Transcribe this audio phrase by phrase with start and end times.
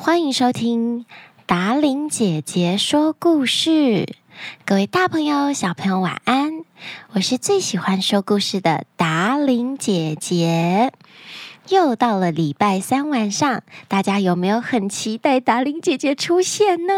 [0.00, 1.06] 欢迎收听
[1.44, 4.14] 达玲姐姐说故事。
[4.64, 6.62] 各位大朋友、小朋友，晚安！
[7.14, 10.92] 我是最喜欢说故事的达玲姐姐。
[11.70, 16.94] 又到了礼拜三晚上，大家有没有很期待达玲姐姐出现呢？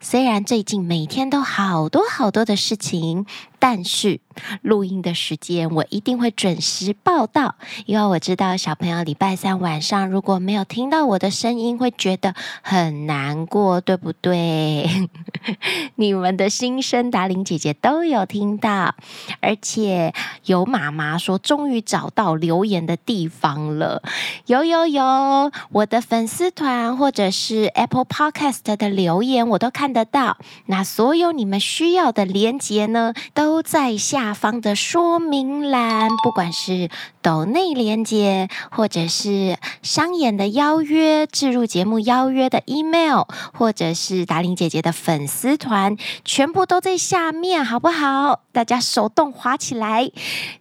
[0.00, 3.26] 虽然最近每天都好多好多的事情，
[3.62, 4.18] 但是
[4.62, 7.54] 录音的时间我一定会准时报到，
[7.86, 15.08] 因为我知道小朋友礼拜三晚上如果没有听到我的声音，会觉得很难过，对不对？
[15.94, 18.96] 你们的心声，达玲姐姐都有听到，
[19.40, 20.12] 而且
[20.46, 24.02] 有妈妈说终于找到留言的地方了，
[24.46, 29.48] 有有有，我的粉丝团或者是 Apple Podcast 的留言。
[29.50, 36.08] 我都看得到，那所有你们需要的连结呢，都都在下方的说明栏。
[36.24, 36.88] 不管是
[37.20, 48.40] 抖内连接，或者是商演的邀约、置入节目邀约的 email，或者是达玲姐姐的粉丝团，全部都在下面，好不好？
[48.52, 50.10] 大家手动滑起来。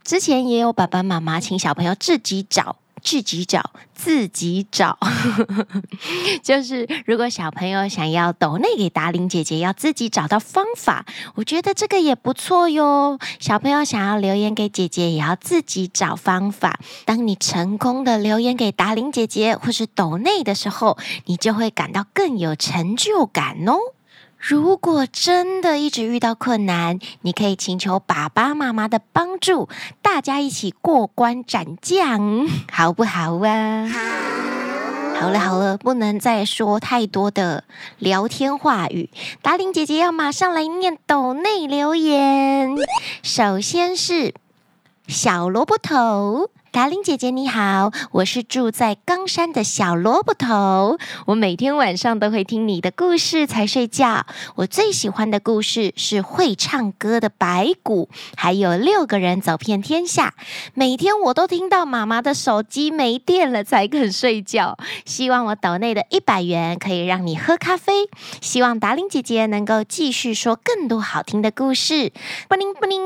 [0.04, 2.76] 之前也有爸爸妈妈请小朋友自己找。
[3.02, 4.98] 自己找，自己找，
[6.44, 11.06] 就是如果小朋友想要抖内给达玲姐姐，要自己找到方法。
[11.36, 13.20] 我觉得这个也不错哟。
[13.40, 16.80] 小朋友想要留言给姐姐，也要自己找方法。
[17.06, 23.78] 当你成功的留言给达玲姐姐，或是抖内的时候，你就会感到更有成就感哦。
[24.42, 29.70] 如果真的一直遇到困难，你可以请求爸爸妈妈的帮助，
[30.02, 33.88] 大家一起过关斩将， 好不好啊？
[35.20, 37.64] 好了好了，不能再说太多的
[38.00, 39.12] 聊天话语。
[39.44, 42.76] 达令姐姐要马上来念抖内留言。
[43.22, 44.34] 首先是
[45.08, 46.50] 小萝卜头。
[46.72, 50.98] 达伶姐姐你好，我是住在冈山的小萝卜头。
[51.26, 54.26] 我每天晚上都会听你的故事才睡觉。
[54.56, 60.34] 我最喜欢的故事是会唱歌的白骨，还有六个人走遍天下。
[60.74, 64.78] 每天我都听到妈妈的手机没电了才肯睡觉。
[65.04, 68.10] 希望我岛内的一百元可以让你喝咖啡。
[68.40, 72.14] 希望达伶姐姐能够继续说更多好听的故事。
[72.48, 73.06] 布灵布灵，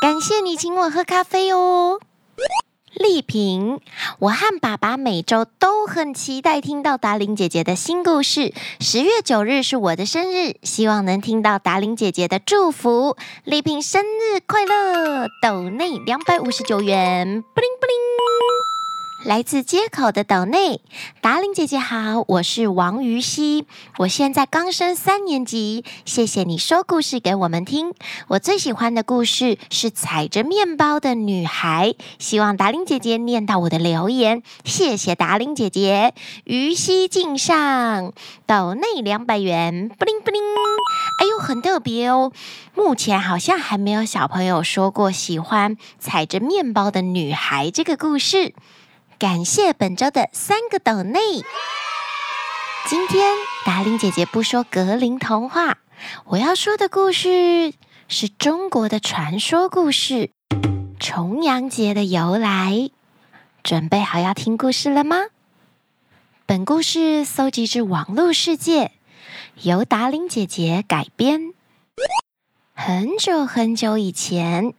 [0.00, 1.98] 感谢你请我喝咖啡哦。
[2.94, 3.80] 丽萍，
[4.18, 8.52] 我和爸爸每周都很期待听到达玲姐姐的新故事。
[8.80, 13.16] 十月九日是我的生日，希望能听到达玲姐姐的祝福。
[13.44, 15.28] 丽萍生日快乐！
[15.40, 18.11] 抖内两百五十九元，布灵布灵。
[19.24, 20.80] 来自街口的岛内，
[21.20, 23.66] 达玲姐姐好，我是王于熙，
[23.98, 27.92] 我现在刚升三年级，谢谢你说故事给我们听。
[28.26, 36.14] 我最喜欢的故事是踩着面包的女孩，希望达玲姐姐念到我的留言，谢谢达玲姐姐。
[36.42, 38.12] 于熙敬上，
[38.46, 40.42] 岛内两百元，布灵布灵，
[41.20, 42.32] 哎呦，很特别哦。
[42.74, 48.52] 目前好像还没有小朋友说过喜欢踩着面包的女孩这个故事。
[49.22, 51.20] 感谢本周的三个抖内。
[52.88, 55.78] 今天达令姐姐不说格林童话，
[56.24, 57.72] 我要说的故事
[58.08, 60.30] 是中国的传说故事——
[60.98, 62.90] 重阳节的由来。
[63.62, 65.18] 准备好要听故事了吗？
[66.44, 68.90] 本故事搜集自网络世界，
[69.62, 71.54] 由达令姐姐改编。
[72.74, 74.74] 很久很久以前，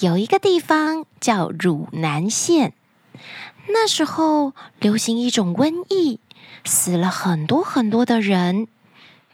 [0.00, 2.72] 有一个地方叫汝南县。
[3.68, 6.20] 那时候流行一种瘟疫，
[6.64, 8.68] 死了很多很多的人，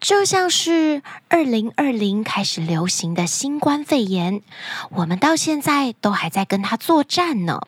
[0.00, 4.42] 就像是二零二零开始流行的新冠肺炎，
[4.90, 7.60] 我们到现在都还在跟他作战呢。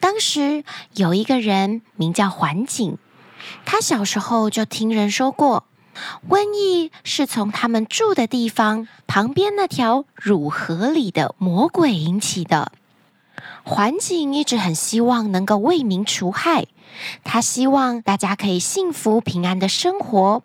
[0.00, 2.96] 当时有一个人名叫桓景，
[3.66, 5.64] 他小时候就听人说过，
[6.28, 12.72] 瘟疫是从他们住的地方旁边那条汝河里的魔鬼引起的。
[13.64, 16.66] 桓景一直很希望能够为民除害，
[17.22, 20.42] 他希望大家可以幸福平安的生活。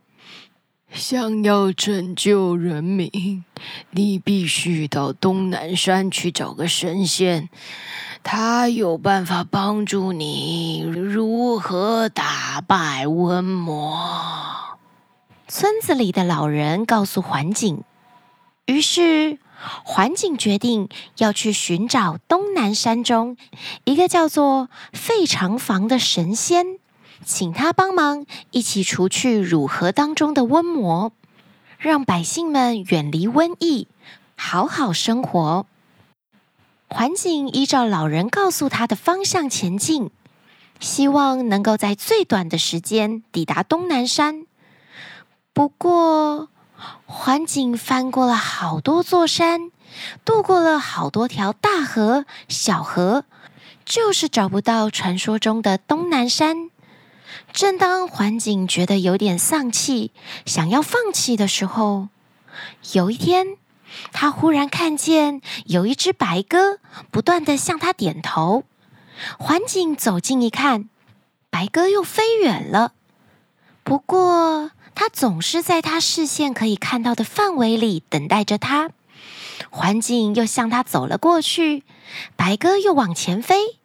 [0.92, 3.44] 想要拯救人民，
[3.92, 7.50] 你必须到东南山去找个神仙，
[8.24, 14.78] 他有办法帮助你如何打败瘟魔。
[15.48, 17.84] 村子里的老人告诉桓景，
[18.66, 19.40] 于是。
[19.84, 23.38] 桓景决定要去寻找东南山中
[23.84, 26.80] 一个叫做费长房的神仙，
[27.24, 31.12] 请他帮忙一起除去汝河当中的瘟魔，
[31.78, 33.88] 让百姓们远离瘟疫，
[34.36, 35.66] 好好生活。
[36.88, 40.12] 桓景依照老人告诉他的方向前进，
[40.80, 44.46] 希望能够在最短的时间抵达东南山。
[45.52, 46.50] 不过，
[47.06, 49.72] 环景翻过了好多座山，
[50.24, 53.26] 渡过了好多条大河、小河，
[53.86, 56.70] 就是找不到传说中的东南山。
[57.52, 60.12] 正当环景觉得有点丧气，
[60.46, 62.10] 想要放弃的时候，
[62.94, 63.58] 有一天，
[64.12, 66.80] 他忽然看见有一只白鸽
[67.12, 68.64] 不断地向他点头。
[69.40, 70.90] 环景走近一看，
[71.50, 72.94] 白鸽又飞远了。
[73.84, 78.90] 不过，他总是在他视线可以看到的范围里等待着他。
[79.70, 81.84] 环景又向他走了过去，
[82.36, 83.78] 白鸽又往前飞。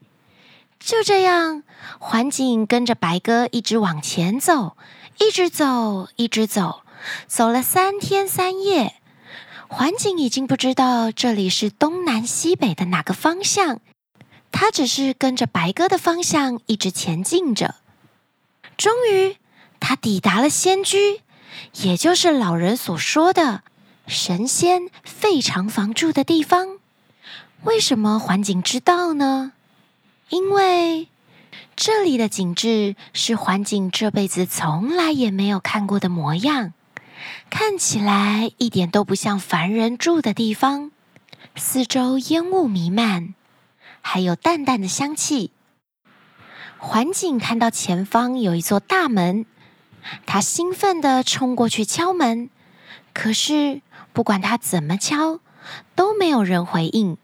[0.79, 1.63] 就这样，
[1.99, 4.77] 环景跟着白鸽一直往前走，
[5.19, 6.83] 一直走，一直走，
[7.27, 8.95] 走了三天三夜。
[9.69, 13.81] 环景已经不知道这里是东南西北的哪个方向，
[14.51, 17.75] 他只是跟着白鸽的方向一直前进着。
[18.77, 19.37] 终于，
[19.81, 21.23] 他抵达了仙居，
[21.83, 23.63] 也就是老人所说的
[24.07, 26.79] 神仙费长房住的地方。
[27.65, 29.53] 为什么环景知道呢？
[30.29, 31.09] 因为
[31.75, 36.73] 这里的景致是环景这辈子从来也没有看过的模样，
[37.51, 40.93] 看起来一点都不像凡人住的地方。
[41.57, 43.35] 四周烟雾弥漫，
[44.01, 45.51] 还有淡淡的香气。
[46.79, 49.45] 环景看到前方有一座大门，
[50.27, 52.51] 他兴奋地冲过去敲门，
[53.13, 53.83] 可是
[54.13, 55.41] 不管他怎么敲，
[55.95, 57.17] 都没有人回应。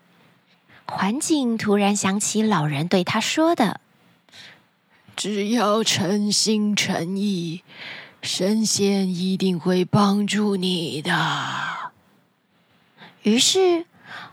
[0.87, 3.81] 环景突然想起老人对他说的
[5.17, 7.63] ：“只要诚心诚意，
[8.23, 11.93] 神仙一定会帮助你的。”
[13.23, 13.87] 于是，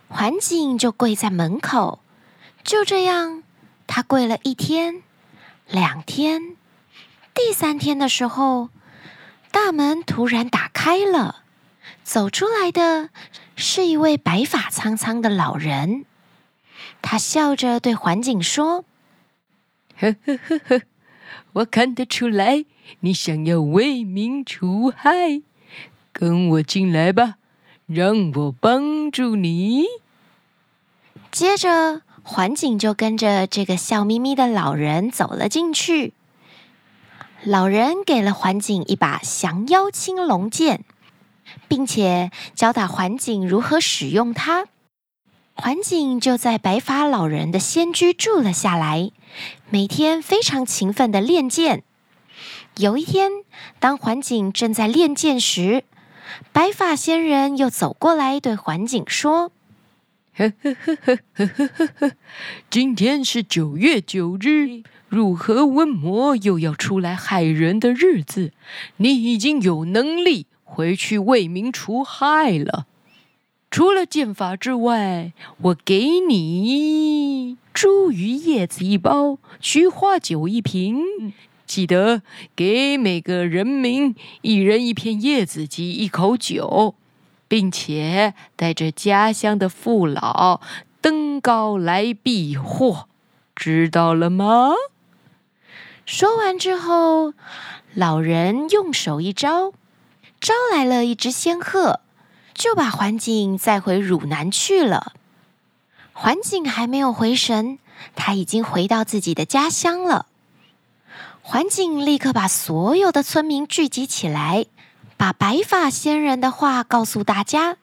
[0.07, 2.00] 环景就跪在门口。
[2.63, 3.44] 就这样，
[3.88, 5.01] 他跪了一天、
[5.68, 6.56] 两天，
[7.34, 8.70] 第三天的时候，
[9.52, 11.44] 大门突然打开了，
[12.04, 13.10] 走出来的
[13.56, 16.06] 是一位白发苍苍的老人。
[17.02, 18.86] 他笑着对环景说
[20.00, 20.82] ：“呵呵呵呵，
[21.54, 22.66] 我看得出来，
[23.02, 25.42] 你想要为民除害，
[26.12, 27.36] 跟我进来吧，
[27.88, 29.86] 让我帮助你。”
[31.32, 36.14] 接着，环景就跟着这个笑眯眯的老人走了进去。
[37.45, 40.86] 老人给了环景一把降妖青龙剑，
[41.68, 44.66] 并且教导环景如何使用它。
[45.54, 49.12] 环景就在白发老人的仙居住了下来，
[49.69, 51.84] 每天非常勤奋地练剑。
[52.78, 53.30] 有一天，
[53.78, 55.84] 当环景正在练剑时，
[56.54, 59.51] 白发仙人又走过来对环景说
[60.36, 62.12] ：“呵呵呵呵呵呵呵呵。
[62.70, 68.52] 今天是九月九日，入河温魔又要出来害人的日子。
[68.98, 72.88] 你已经有能力回去为民除害了。
[73.70, 81.34] 除了剑法之外，我给你茱萸叶子一包，菊花酒一瓶。
[81.66, 82.24] 记得
[82.56, 86.96] 给每个人民一人一片叶子及一口酒。
[87.54, 90.60] 并且带着家乡的父老
[91.02, 93.08] 登高来避祸，
[93.56, 94.72] 知道了吗？
[96.04, 97.36] 说完之后，
[97.94, 99.72] 老人用手一招，
[100.42, 102.00] 招来了一只仙鹤。
[102.56, 105.13] 就把环景载回汝南去了。
[106.12, 107.77] 环景还没有回神，
[108.16, 110.25] 他已经回到自己的家乡了。
[111.44, 114.66] 环景立刻把所有的村民聚集起来，
[115.17, 117.77] 把白发仙人的话告诉大家。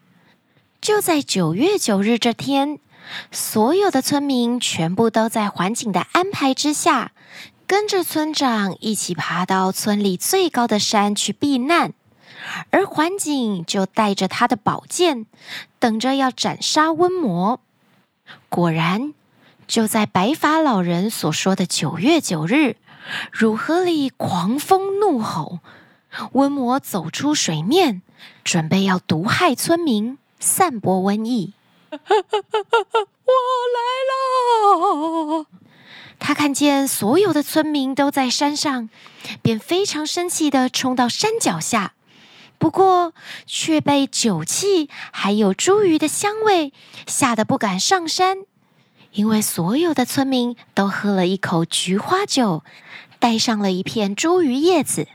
[0.80, 2.78] 就在九月九日这天，
[3.30, 7.12] 所有的村民全部都在环景的安排之下，
[7.66, 11.92] 跟着村长一起爬到村里最高的山去避难。
[12.70, 15.26] 而环景就带着他的宝剑，
[15.78, 17.60] 等着要斩杀瘟魔。
[18.48, 19.12] 果然，
[19.66, 22.76] 就在白发老人所说的九月九日，
[23.30, 25.58] 汝河里狂风怒吼，
[26.32, 28.02] 瘟魔走出水面，
[28.44, 31.54] 准备要毒害村民，散播瘟疫。
[31.90, 31.98] 我
[33.76, 33.80] 来
[35.40, 35.46] 了！
[36.18, 38.90] 他看见所有的村民都在山上，
[39.40, 41.94] 便非常生气地冲到山脚下。
[42.58, 43.14] 不过，
[43.46, 46.74] 却被酒气还有茱萸的香味
[47.06, 48.38] 吓得不敢上山，
[49.12, 52.62] 因为所有的村民都喝了一口菊花酒，
[53.18, 55.08] 带上了一片茱萸叶子。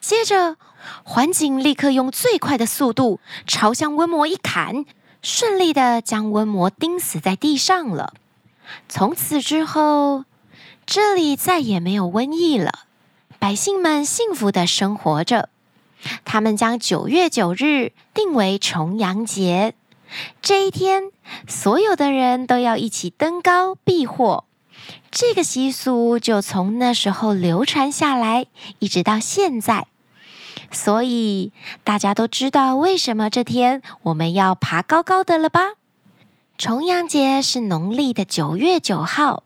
[0.00, 0.56] 接着，
[1.04, 4.84] 环景立刻用最快的速度朝向瘟魔一砍，
[5.22, 8.14] 顺利的将瘟魔钉死在地上了。
[8.88, 10.24] 从此之后，
[10.86, 12.86] 这里再也没有瘟疫了，
[13.38, 15.48] 百姓们幸福的生活着。
[16.24, 19.74] 他们将九月九日定为重阳节，
[20.40, 21.10] 这一天，
[21.46, 24.44] 所有的人都要一起登高避祸。
[25.10, 28.46] 这个习俗就从那时候流传下来，
[28.78, 29.86] 一直到现在。
[30.70, 35.60] 所以大家都知道为什么这天我们要爬高高的了吧？
[36.56, 39.42] 重阳节是农历的九月九号，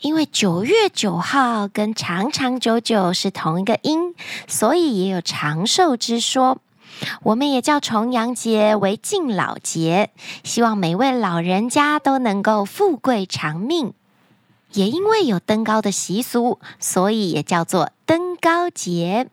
[0.00, 4.14] 因为九月九号跟长长久久是同一个音，
[4.46, 6.58] 所以也有长寿之说。
[7.22, 10.10] 我们也叫重阳节为敬老节，
[10.42, 13.92] 希望每位老人家都能够富贵长命。
[14.72, 19.28] 也因为有登高的习俗，所以也叫做登高节。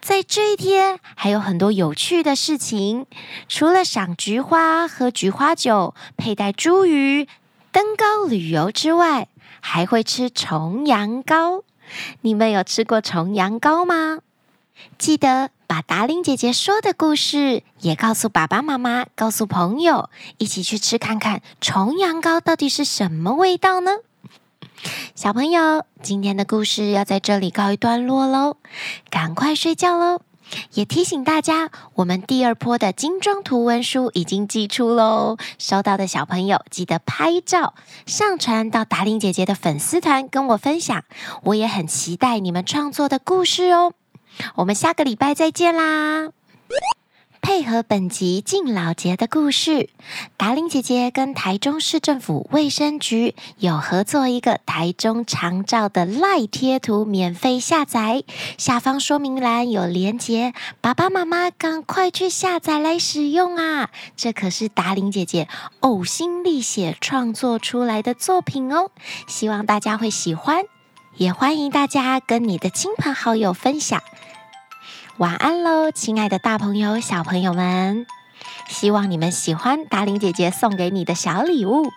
[0.00, 3.06] 在这一天，还有很多有趣的事情。
[3.48, 7.26] 除了赏菊花、喝菊花酒、佩戴茱萸、
[7.70, 9.28] 登高旅游之外，
[9.60, 11.62] 还会吃重阳糕。
[12.22, 14.20] 你们有吃过重阳糕吗？
[14.96, 23.90] 记得把达令姐姐说的故事也告诉爸爸妈妈，告诉朋友，一起去吃看看重阳糕到底是什么味道呢？
[25.14, 28.56] 小朋友，今天的故事要在这里告一段落喽，
[29.10, 30.20] 赶快睡觉喽！
[30.72, 37.74] 也提醒大家，我们第二波的精装图文书已经寄出喽，收到的小朋友记得拍照
[38.06, 41.04] 上传到达令姐姐的粉丝团跟我分享，
[41.42, 43.92] 我也很期待你们创作的故事哦。
[44.54, 46.30] 我们下个礼拜再见啦！
[47.40, 49.88] 配合本集敬老节的故事，
[50.36, 58.22] 达玲姐姐跟台中市政府卫生局有合作一个台中长照的赖贴图免费下载，
[58.56, 63.90] 下方说明栏有连结，爸爸妈妈赶快去下载来使用啊！
[64.16, 65.48] 这可是达玲姐姐
[65.80, 68.90] 呕心沥血创作出来的作品哦，
[69.26, 70.64] 希望大家会喜欢，
[71.16, 74.02] 也欢迎大家跟你的亲朋好友分享。
[75.18, 78.06] 晚安喽，亲爱的大朋友、小朋友们！
[78.68, 81.90] 希望你们喜欢达伶姐姐送给你的小礼物。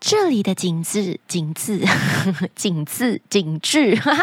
[0.00, 1.84] 这里的景字、景字、
[2.56, 4.22] 景字、景致， 哈哈！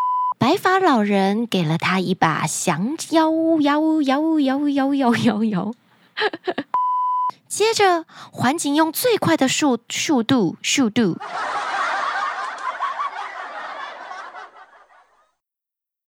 [0.40, 5.74] 白发老人给了他一把降妖摇摇摇摇摇摇摇。
[7.54, 11.16] 接着，环景用最快的速速度速度。